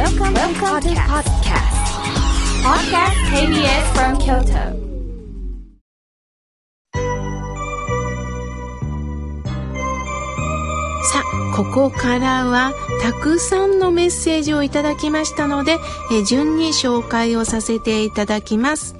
[0.00, 1.76] Welcome, Welcome to podcast.
[2.64, 4.64] Podcast KBS from Kyoto.
[11.12, 15.76] さあ、ここからはたくさんのメッセージをいただきましたので、
[16.12, 18.94] え順に紹介をさせていただきます。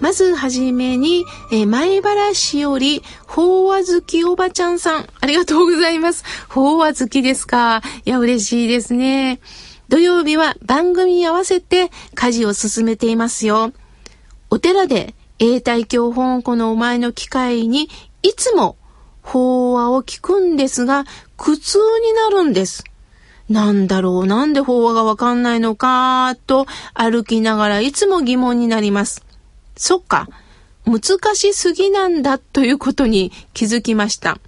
[0.00, 6.24] まずはじめに、え前原市より、法話好きおばちゃんさん、ありがとうございます。
[6.48, 7.82] 法話好きですか？
[8.06, 9.40] いや、嬉しいですね。
[9.88, 13.72] 土曜日は番組に合わせて家事を進めていますよ。
[14.50, 17.88] お寺で永代教本庫のお前の機会に
[18.22, 18.76] いつも
[19.22, 21.04] 法話を聞くんですが、
[21.36, 22.84] 苦痛になるんです。
[23.48, 29.24] なんだろう、なんで法話がわかんないのか、と歩きながらいつも疑問になります。
[29.76, 30.28] そっか、
[30.84, 34.38] 難しすぎなんだということに気づきました。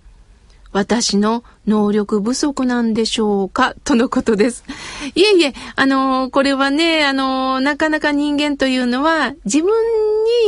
[0.72, 3.74] 私の能力不足なんでしょうか？
[3.84, 4.64] とのことです。
[5.14, 9.72] いえいえ、あのこれはね、あのなかなか人間というのは自分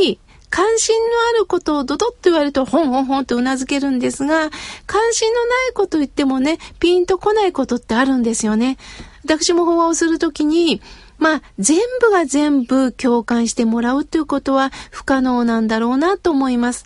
[0.01, 4.49] に関心のあることをドドッと言われると、ほんほんほんと頷けるんですが、
[4.85, 8.77] 関心のないこと言ってもね、ピンとこないことってあるんですよね。
[9.25, 10.81] 私も法話をするときに、
[11.17, 16.85] まあ、全部が全部共感してもらうということは不可能なんだろうなと思います。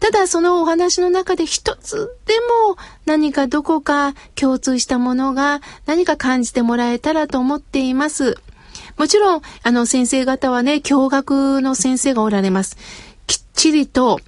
[0.00, 2.34] ただそのお話の中で一つで
[2.68, 8.36] も何かどこか共通したものが何か感じてもらえたらと思っています。
[8.96, 12.76] もちろん、あの先生方はね、教学の先生がおられます。
[13.26, 14.20] きっちりと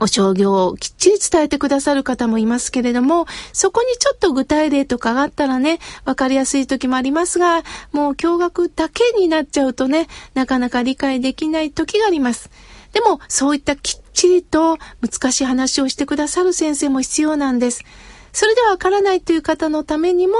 [0.00, 12.50] お商業をきっちり伝えてくださる方もいますけれども、そこにちょっと具体例とかがあったらね、わかりやすい時もありますが、もう驚愕だけになっちゃうとね、なかなか理解できない時があります。
[12.92, 17.82] でも、そういったきっちりと難しい話をしてくださる先生も必要なんです。
[18.34, 20.34] それではわからないという方のためにも、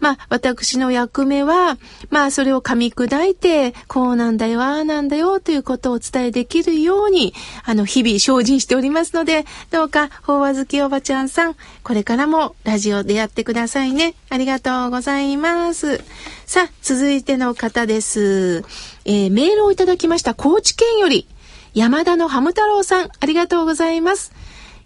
[0.00, 1.78] まあ、私の役目は、
[2.10, 7.32] まあ、それを噛み砕いて、こうなんだよ、ああなんだよ、ということをお伝えできるように、
[7.64, 14.14] あの、日々精進しておりますので、どうか、法話好きおばちゃんさん、これからもラジオでやってくださいね。
[14.28, 16.02] ありがとうございます。
[16.46, 18.64] さあ、続いての方です。
[19.04, 20.34] えー、メールをいただきました。
[20.34, 21.28] 高知県より、
[21.74, 24.32] 山田のハム太郎さん、ありがとうございます。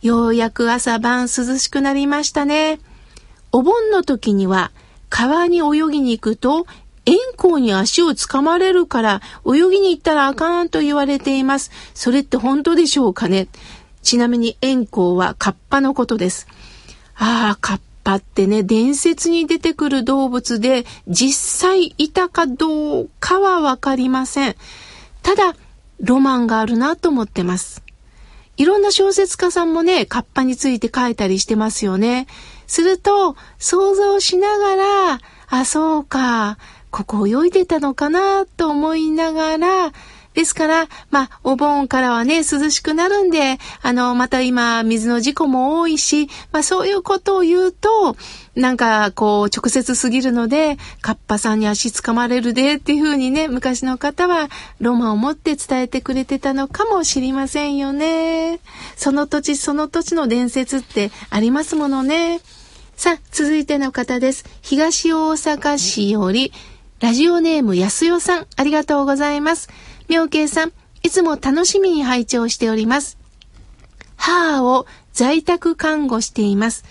[0.02, 2.80] ようやく朝晩涼しくなりましたね。
[3.52, 4.70] お盆の時には
[5.08, 6.66] 川に泳ぎに行くと
[7.06, 11.70] 円光に足をつかまれるから泳ぎに行ったらあかんと言われています。
[11.94, 13.48] それって本当でしょうかね
[14.02, 16.46] ちなみに円光はカッパのことです。
[17.16, 24.56] ああ、カッパってね、伝説に出てくる動物で実際いたかどうかはわかりません。
[25.22, 25.54] ただ、
[26.00, 27.82] ロマンがあるなと思ってます。
[28.60, 32.26] いろんな小説家さんもね、カッパについて書いたりしてますよね。
[32.66, 36.58] すると、想像しながら、あ、そうか、
[36.90, 39.92] ここ泳いでたのかなと思いながら、
[40.34, 48.16] ですから、まあ、お盆からはね、涼しくなるんで、あの、また今、水の事故も多いし、まあ、そういうことを言うと、
[48.54, 54.48] なんか、こう、直接すぎるので、カッパさんに足つかまれるで、っていうふうにね、昔の方は、
[54.80, 58.60] ロマンを持って伝えてくれてたのかもしれませんよね。
[58.96, 62.40] その土地その土地の伝説ってありますものね。
[62.96, 64.44] さあ、続いての方です。
[64.62, 66.52] 東大阪市より、
[67.00, 69.70] ラジオネーム安代さん、ありがとうございます。
[70.10, 70.72] 妙慶さん、
[71.04, 73.16] いつも楽しみに拝聴しております。
[74.16, 76.84] 母を在宅看護しています。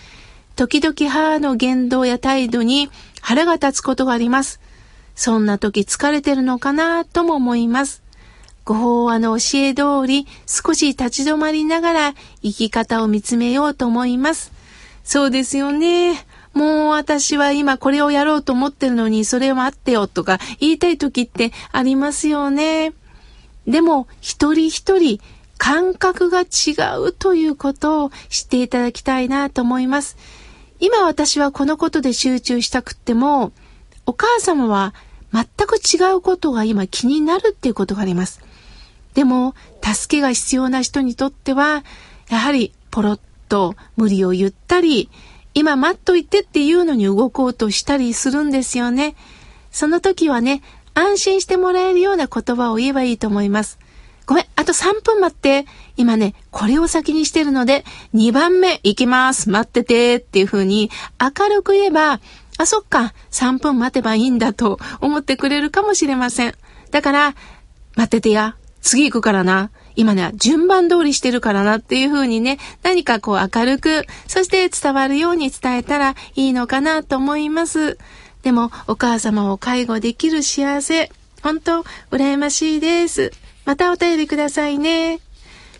[0.56, 4.62] 時々母の言動や態度に腹が立つことがあります。
[5.16, 8.03] そんな時疲れてるのかなとも思います。
[8.63, 14.53] ご法話の教え通り少し立ち止まりながら生き方を見つめようと思います。
[15.03, 16.25] そうですよね。
[16.53, 22.94] もう私は今これをやろうと思ってるのにそれはあってよとか言いたい時ってありますよね。
[23.69, 25.19] でも、一人一人
[25.59, 30.18] 感覚が違うということを知っていただきたいなと思います。
[30.80, 33.52] 今私はこのことで集中したくっても、
[34.06, 34.96] お母様は
[35.31, 38.41] 全く違うことが今気になるっていうことがあります。
[39.14, 39.53] でも、
[39.84, 41.84] 助けが必要な人にとっては、
[42.29, 45.09] やはりポロッと無理を言ったり、
[45.53, 49.16] 今待っといてっていうのに動こうとしたりするんですよね。
[49.72, 50.64] その時はね、
[50.99, 53.79] 安心してもらえるような言葉を言えばいいと思います。
[54.25, 55.66] ごめん、あと3分待って。
[55.97, 59.49] 今ね、これを先にしてるので、2番目行きます。
[59.49, 60.17] 待ってて。
[60.17, 62.19] っていう風に明るく言えば、
[62.59, 66.53] あ、そっか、3分待てばいいんだと思ってくれるかもしれません。
[66.91, 67.35] だから、
[67.95, 68.55] 待っててや。
[68.81, 69.72] 次行くからな。
[69.95, 77.97] 今ね、順番通りしてるからなっていう風にね、何かこう明るく、そして伝わるように伝えたらいいのかなと思います。
[78.44, 83.32] でも、お母様を介護できる幸せ、本当、羨ましいです。
[83.66, 85.20] またお便りくださいね。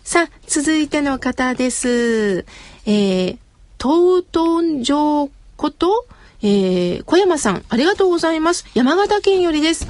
[0.04, 2.44] さあ、続いての方です。
[2.86, 3.38] えー、
[3.78, 6.06] 東東城こと、
[6.42, 8.66] えー、小山さん、ありがとうございます。
[8.74, 9.86] 山形県よりです。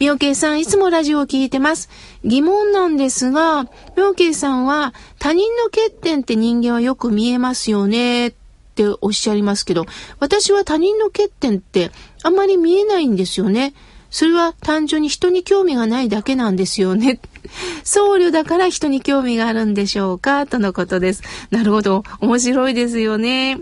[0.00, 1.88] 妙慶さん、いつもラジオを聞いてます。
[2.24, 3.66] 疑問なんですが、
[3.96, 8.34] 妙慶さんは他人の欠点って人間はよく見えますよね
[8.74, 9.86] っておっしゃいますけど、
[10.18, 11.92] 私は他人の欠点って
[12.24, 13.72] あんまり見えないんですよね。
[14.10, 17.20] それは単純に人に興味がないだけなんですよね。
[17.84, 21.22] 僧侶だから人に興味があるんでしょうかとのことです。
[21.50, 22.04] なるほど。
[22.20, 23.60] 面白いですよね。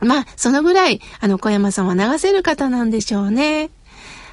[0.00, 3.70] まあ、そのぐらい、あの、小山さんは流せる方なんでしょうね。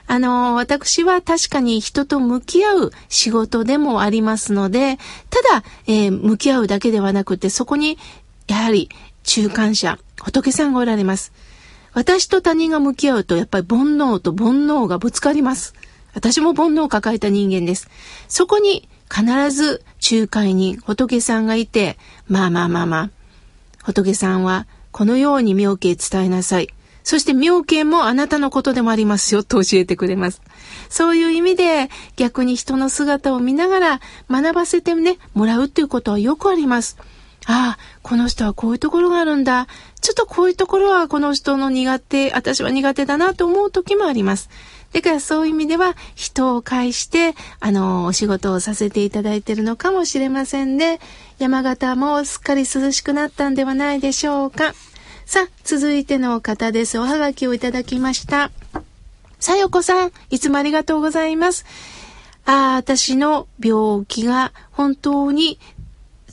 [0.07, 4.97] あの、私は確かに人と向き合う仕事でもありますので、
[5.29, 7.97] ただ、えー、向き合うだけではなくて、そこに、
[8.47, 8.89] やはり、
[9.25, 11.33] 中間者、仏さんがおられます。
[11.93, 15.73] 私と他人が向き合うと、やっぱり煩悩と煩悩がぶつかります。
[16.13, 17.89] 私も煩悩を抱えた人間です。
[18.27, 23.09] そこに必ず仲介人、仏さんがいて、まあまあまあまあ、
[23.83, 26.69] 仏さんはこのように妙慶伝えなさい。
[27.03, 30.41] そして妙慶もあなたのことでもありますよと教えてくれます。
[30.89, 36.97] そういう意味で逆に人の姿を見ながら学ばせてね、もらうっていうことはよくあります。
[37.47, 39.67] ああ、この人はこういうところがあるんだ。
[40.01, 44.49] ちょっとこういうところはこの人の苦手、私は苦手だなと思う時もあります。
[44.93, 50.99] だからそういう意味では人を介して、あの、お仕事をさせていただいているのかもしれませんね。
[51.37, 54.73] 山形もすっかり涼しくなったんではないでしょうか。
[55.25, 56.97] さあ、続いての方です。
[56.97, 58.51] おはがきをいただきました。
[59.39, 61.65] さよこさん、いつもありがとうございます。
[62.45, 65.59] ああ、私の病気が本当に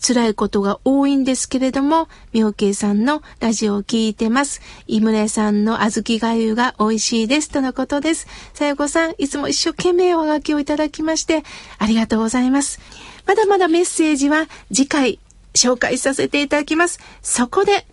[0.03, 4.61] 辛いことが多いんですけれども、妙慶さんのラジオを聞いてます。
[4.89, 7.51] 井村さんの小豆がゆが美味しいです。
[7.51, 8.27] とのことです。
[8.53, 11.45] さよこさん、いつも一生懸命おがきをいただきまして、
[11.79, 12.81] ありがとうございます。
[13.27, 15.21] まだまだメッセージは次回
[15.55, 16.99] 紹介させていただきます。
[17.23, 17.87] そこで、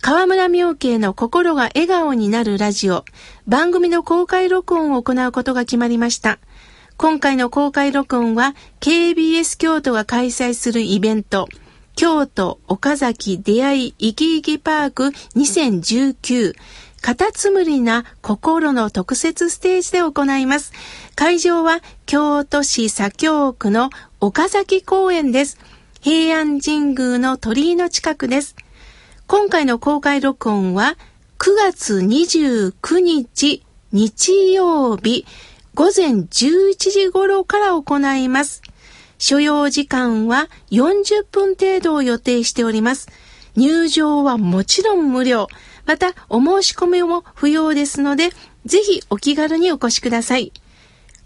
[0.00, 3.04] 河村明慶の心が笑顔になるラジオ、
[3.48, 6.38] 番組の公開録音を行うことが決まりました。
[6.96, 11.48] 今回の公開録音は KBS 京都が開催するイベント、
[11.96, 15.04] 京都岡崎出会い生き生きパーク
[15.34, 16.54] 2019
[17.02, 20.72] カタツムリな心の特設ステージで行います。
[21.16, 23.90] 会場は京都市左京区の
[24.20, 25.58] 岡崎公園です。
[26.00, 28.54] 平安神宮の鳥居の近くです。
[29.26, 30.96] 今回の公開録音は
[31.38, 35.26] 9月29日日曜日
[35.74, 38.62] 午前11時頃から行います。
[39.18, 43.08] 所要時間は40分程度を予定しております。
[43.56, 45.48] 入場はもちろん無料。
[45.84, 48.30] また、お申し込みも不要ですので、
[48.64, 50.52] ぜひお気軽にお越しください。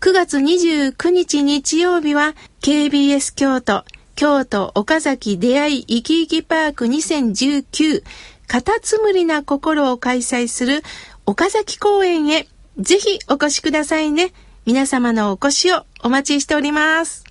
[0.01, 3.85] 9月29日日曜日は KBS 京都、
[4.15, 8.03] 京都岡崎出会い生き生きパーク2019
[8.47, 10.83] カタツムリな心を開催する
[11.27, 12.49] 岡崎公園へ
[12.79, 14.33] ぜひお越しくださいね。
[14.65, 17.28] 皆様のお越しをお待ちしております。